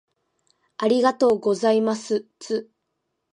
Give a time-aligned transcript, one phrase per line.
[0.79, 2.71] ありがとうございますつ